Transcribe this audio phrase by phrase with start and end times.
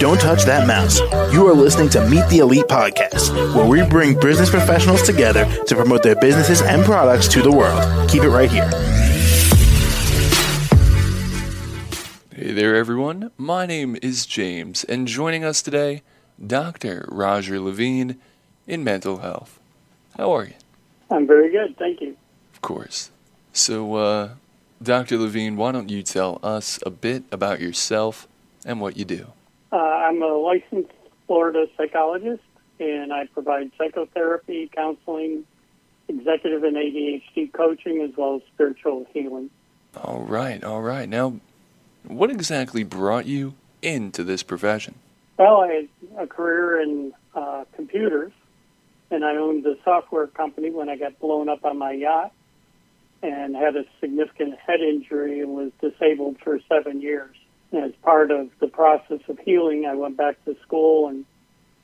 [0.00, 0.98] Don't touch that mouse.
[1.32, 5.74] You are listening to Meet the Elite podcast, where we bring business professionals together to
[5.76, 8.10] promote their businesses and products to the world.
[8.10, 8.68] Keep it right here.
[12.34, 13.30] Hey there, everyone.
[13.38, 16.02] My name is James, and joining us today,
[16.44, 17.06] Dr.
[17.08, 18.16] Roger Lavine
[18.66, 19.60] in mental health.
[20.18, 20.54] How are you?
[21.10, 22.16] I'm very good, thank you.
[22.52, 23.10] Of course.
[23.52, 24.28] So, uh,
[24.84, 25.16] Dr.
[25.16, 28.28] Lavine, why don't you tell us a bit about yourself
[28.66, 29.28] and what you do?
[29.72, 30.92] Uh, I'm a licensed
[31.26, 32.42] Florida psychologist,
[32.78, 35.44] and I provide psychotherapy, counseling,
[36.08, 39.48] executive and ADHD coaching, as well as spiritual healing.
[39.96, 41.08] All right, all right.
[41.08, 41.40] Now,
[42.06, 44.96] what exactly brought you into this profession?
[45.38, 48.32] Well, I had a career in uh, computers,
[49.10, 52.32] and I owned a software company when I got blown up on my yacht
[53.24, 57.34] and had a significant head injury and was disabled for seven years.
[57.72, 61.24] And as part of the process of healing, I went back to school and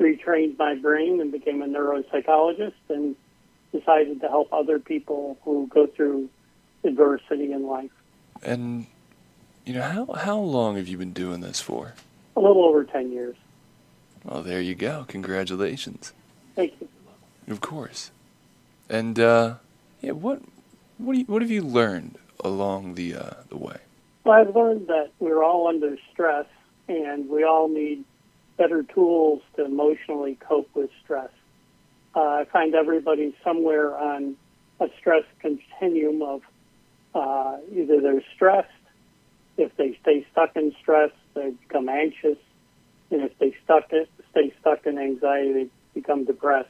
[0.00, 3.14] retrained my brain and became a neuropsychologist and
[3.72, 6.28] decided to help other people who go through
[6.82, 7.90] adversity in life.
[8.42, 8.86] And,
[9.64, 11.94] you know, how, how long have you been doing this for?
[12.36, 13.36] A little over 10 years.
[14.24, 15.04] Well, there you go.
[15.06, 16.12] Congratulations.
[16.56, 16.88] Thank you.
[17.46, 18.10] Of course.
[18.88, 19.54] And, uh,
[20.00, 20.42] yeah, what,
[20.98, 23.78] what, do you, what have you learned along the, uh, the way?
[24.24, 26.46] Well, I've learned that we're all under stress
[26.88, 28.04] and we all need
[28.56, 31.30] better tools to emotionally cope with stress.
[32.14, 34.36] Uh, I find everybody somewhere on
[34.80, 36.42] a stress continuum of
[37.14, 38.68] uh, either they're stressed,
[39.56, 42.38] if they stay stuck in stress, they become anxious,
[43.10, 46.68] and if they stuck it, stay stuck in anxiety, they become depressed.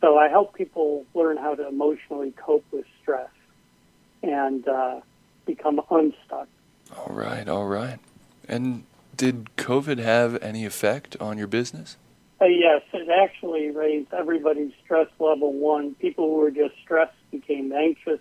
[0.00, 3.30] So I help people learn how to emotionally cope with stress
[4.22, 5.00] and uh,
[5.46, 6.48] become unstuck.
[6.96, 7.98] All right, all right.
[8.48, 8.84] And
[9.16, 11.96] did COVID have any effect on your business?
[12.40, 15.94] Uh, yes, it actually raised everybody's stress level one.
[15.94, 18.20] People who were just stressed became anxious.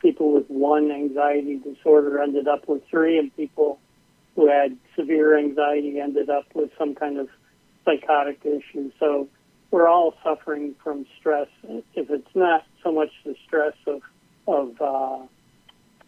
[0.00, 3.78] People with one anxiety disorder ended up with three, and people
[4.34, 7.28] who had severe anxiety ended up with some kind of
[7.84, 8.90] psychotic issue.
[8.98, 9.28] So
[9.70, 11.48] we're all suffering from stress.
[11.94, 14.02] If it's not so much the stress of
[14.46, 15.26] of uh,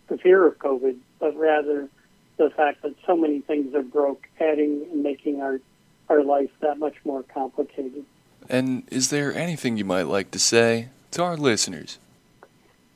[0.09, 1.89] the fear of COVID, but rather
[2.37, 5.61] the fact that so many things are broke, adding and making our
[6.09, 8.05] our life that much more complicated.
[8.49, 11.99] And is there anything you might like to say to our listeners?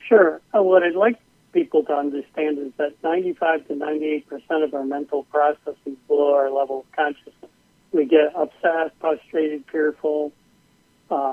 [0.08, 0.40] Sure.
[0.56, 1.18] Uh, what I'd like
[1.52, 6.50] people to understand is that 95 to 98 percent of our mental processes below our
[6.50, 7.50] level of consciousness.
[7.92, 10.32] We get upset, frustrated, fearful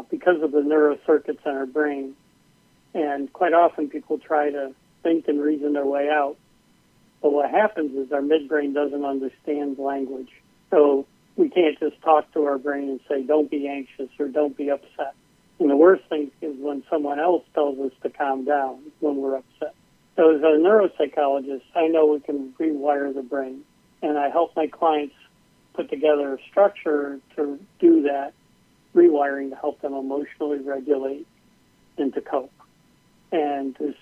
[0.09, 2.16] because of the neurocircuits in our brain.
[2.94, 6.38] And quite often people try to think and reason their way out.
[7.22, 10.31] But what happens is our midbrain doesn't understand language.
[10.72, 11.06] So
[11.36, 14.70] we can't just talk to our brain and say, don't be anxious or don't be
[14.70, 15.14] upset.
[15.59, 19.38] And the worst thing is when someone else tells us to calm down when we're
[19.38, 19.76] upset.
[20.16, 23.62] So as a neuropsychologist, I know we can rewire the brain.
[24.02, 25.16] And I help my clients
[25.74, 28.34] put together a structure to do that
[29.00, 31.28] rewiring to help them emotionally regulate
[31.98, 32.52] and to cope.
[33.32, 33.96] And there's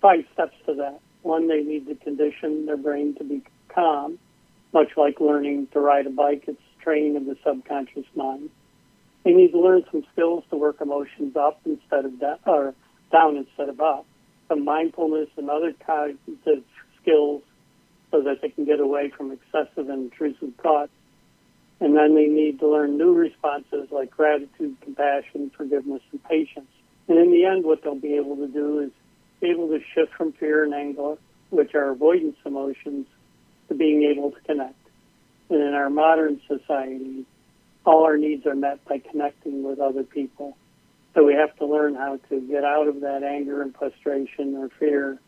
[0.00, 1.00] five steps to that.
[1.22, 4.18] One, they need to condition their brain to be calm,
[4.72, 6.44] much like learning to ride a bike.
[6.46, 8.50] It's training of the subconscious mind.
[9.24, 12.74] They need to learn some skills to work emotions up instead of down, or
[13.10, 14.04] down instead of up.
[14.48, 16.64] Some mindfulness and other cognitive
[17.00, 17.42] skills
[18.10, 20.92] so that they can get away from excessive and intrusive thoughts.
[21.80, 26.70] And then they need to learn new responses like gratitude, compassion, forgiveness, and patience.
[27.08, 28.90] And in the end, what they'll be able to do is
[29.40, 31.16] be able to shift from fear and anger,
[31.50, 33.06] which are avoidance emotions,
[33.68, 34.78] to being able to connect.
[35.50, 37.26] And in our modern society,
[37.84, 40.56] all our needs are met by connecting with other people.
[41.14, 44.68] So we have to learn how to get out of that anger and frustration or
[44.68, 45.18] fear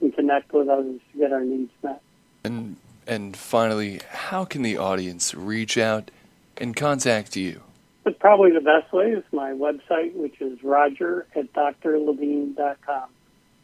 [0.00, 2.02] and connect with others to get our needs met.
[2.44, 2.76] And
[3.06, 6.10] and finally, how can the audience reach out
[6.56, 7.62] and contact you?
[8.04, 13.08] But probably the best way is my website, which is roger at drlavine.com.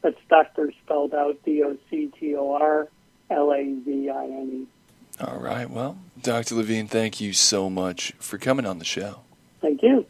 [0.03, 2.89] That's doctor spelled out D O C T O R
[3.31, 5.23] L A V I N E.
[5.23, 5.69] All right.
[5.69, 6.55] Well, Dr.
[6.55, 9.21] Lavine, thank you so much for coming on the show.
[9.61, 10.07] Thank you.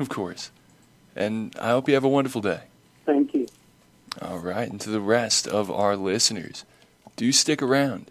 [0.00, 0.50] Of course.
[1.14, 2.62] And I hope you have a wonderful day.
[3.04, 3.46] Thank you.
[4.22, 4.70] All right.
[4.70, 6.64] And to the rest of our listeners,
[7.16, 8.10] do stick around.